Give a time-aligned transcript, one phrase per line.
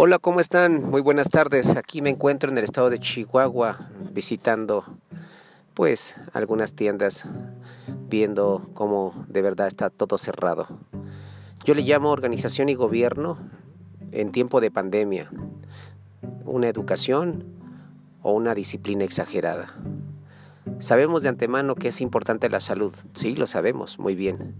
[0.00, 0.88] Hola, ¿cómo están?
[0.88, 1.74] Muy buenas tardes.
[1.74, 4.84] Aquí me encuentro en el estado de Chihuahua visitando
[5.74, 7.24] pues algunas tiendas
[8.08, 10.68] viendo cómo de verdad está todo cerrado.
[11.64, 13.38] Yo le llamo organización y gobierno
[14.12, 15.32] en tiempo de pandemia.
[16.44, 17.42] Una educación
[18.22, 19.74] o una disciplina exagerada.
[20.78, 24.54] Sabemos de antemano que es importante la salud, sí, lo sabemos muy bien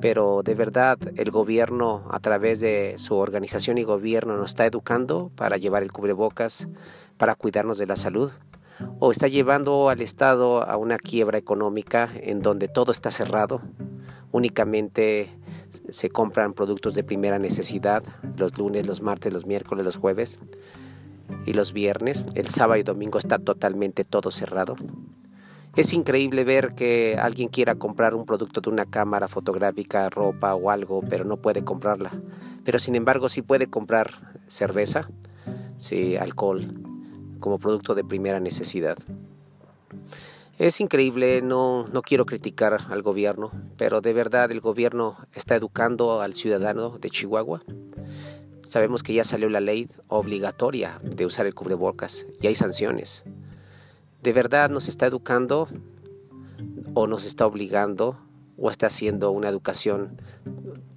[0.00, 5.30] pero de verdad el gobierno a través de su organización y gobierno nos está educando
[5.34, 6.68] para llevar el cubrebocas,
[7.16, 8.30] para cuidarnos de la salud,
[9.00, 13.60] o está llevando al Estado a una quiebra económica en donde todo está cerrado,
[14.30, 15.30] únicamente
[15.88, 18.02] se compran productos de primera necesidad
[18.36, 20.38] los lunes, los martes, los miércoles, los jueves
[21.46, 24.76] y los viernes, el sábado y domingo está totalmente todo cerrado.
[25.78, 30.70] Es increíble ver que alguien quiera comprar un producto de una cámara fotográfica, ropa o
[30.70, 32.10] algo, pero no puede comprarla.
[32.64, 35.08] Pero sin embargo sí puede comprar cerveza,
[35.76, 36.74] sí, alcohol,
[37.38, 38.98] como producto de primera necesidad.
[40.58, 46.22] Es increíble, no, no quiero criticar al gobierno, pero de verdad el gobierno está educando
[46.22, 47.62] al ciudadano de Chihuahua.
[48.64, 53.24] Sabemos que ya salió la ley obligatoria de usar el cubrebocas y hay sanciones
[54.22, 55.68] de verdad nos está educando
[56.94, 58.18] o nos está obligando
[58.56, 60.16] o está haciendo una educación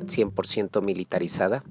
[0.00, 1.64] 100% militarizada.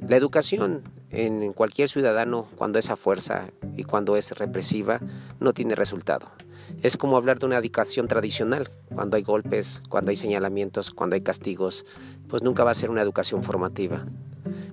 [0.00, 5.00] La educación en cualquier ciudadano cuando es a fuerza y cuando es represiva
[5.38, 6.30] no tiene resultado.
[6.82, 11.20] Es como hablar de una educación tradicional, cuando hay golpes, cuando hay señalamientos, cuando hay
[11.20, 11.84] castigos,
[12.28, 14.06] pues nunca va a ser una educación formativa.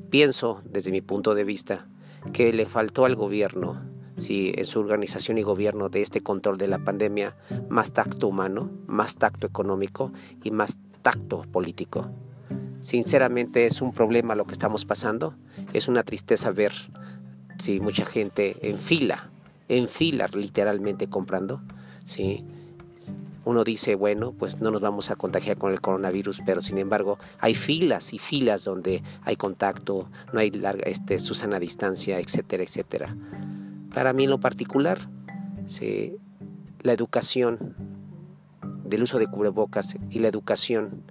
[0.10, 1.88] Pienso, desde mi punto de vista,
[2.34, 3.82] que le faltó al gobierno
[4.22, 7.36] si en su organización y gobierno de este control de la pandemia
[7.70, 10.14] más tacto humano, más tacto económico
[10.44, 12.10] y más tacto político.
[12.82, 15.36] Sinceramente es un problema lo que estamos pasando,
[15.74, 16.72] es una tristeza ver
[17.58, 19.30] si mucha gente en fila,
[19.68, 21.62] en fila literalmente comprando,
[22.06, 22.46] ¿sí?
[23.44, 27.18] Uno dice, bueno, pues no nos vamos a contagiar con el coronavirus, pero sin embargo
[27.40, 32.62] hay filas y filas donde hay contacto, no hay larga, este, su sana distancia, etcétera,
[32.62, 33.16] etcétera.
[33.94, 35.10] Para mí en lo particular,
[36.82, 37.76] la educación
[38.86, 41.04] del uso de cubrebocas y la educación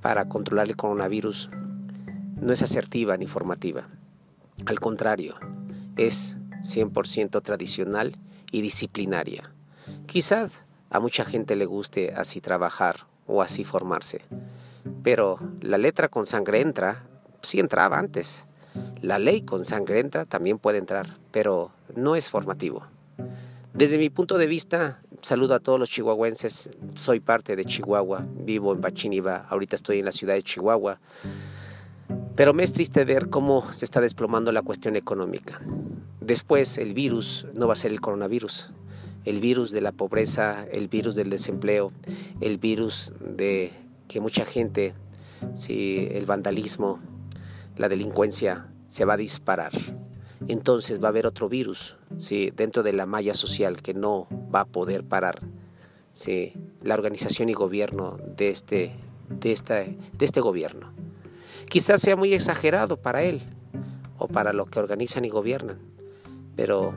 [0.00, 1.50] para controlar el coronavirus
[2.40, 3.88] no es asertiva ni formativa.
[4.66, 5.36] Al contrario,
[5.96, 8.16] es 100% tradicional
[8.50, 9.52] y disciplinaria.
[10.06, 14.22] Quizás a mucha gente le guste así trabajar o así formarse,
[15.02, 17.04] pero la letra con sangre entra,
[17.42, 18.46] sí entraba antes.
[19.02, 22.84] La ley con sangre entra también puede entrar, pero no es formativo.
[23.74, 26.70] Desde mi punto de vista, saludo a todos los chihuahuenses.
[26.94, 31.00] Soy parte de Chihuahua, vivo en Bachiniva, ahorita estoy en la ciudad de Chihuahua.
[32.36, 35.60] Pero me es triste ver cómo se está desplomando la cuestión económica.
[36.20, 38.70] Después el virus no va a ser el coronavirus,
[39.24, 41.90] el virus de la pobreza, el virus del desempleo,
[42.40, 43.72] el virus de
[44.06, 44.94] que mucha gente,
[45.56, 47.00] si el vandalismo,
[47.76, 49.72] la delincuencia se va a disparar.
[50.48, 52.52] Entonces va a haber otro virus ¿sí?
[52.54, 55.40] dentro de la malla social que no va a poder parar
[56.12, 56.52] ¿sí?
[56.82, 58.92] la organización y gobierno de este,
[59.30, 60.92] de, esta, de este gobierno.
[61.70, 63.40] Quizás sea muy exagerado para él
[64.18, 65.78] o para los que organizan y gobiernan,
[66.54, 66.94] pero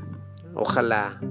[0.53, 1.21] ojalá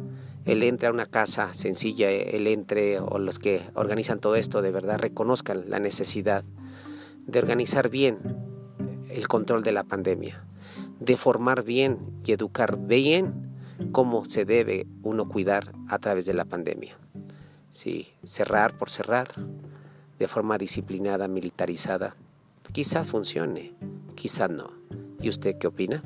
[0.47, 4.71] él entre a una casa sencilla, él entre o los que organizan todo esto de
[4.71, 6.43] verdad reconozcan la necesidad
[7.27, 8.19] de organizar bien
[9.11, 10.43] el control de la pandemia,
[11.01, 13.55] de formar bien y educar bien
[13.93, 16.97] cómo se debe uno cuidar a través de la pandemia.
[17.71, 19.29] Sí, cerrar por cerrar,
[20.19, 22.15] de forma disciplinada, militarizada,
[22.73, 23.75] quizás funcione,
[24.15, 24.71] quizás no.
[25.21, 26.03] ¿Y usted qué opina?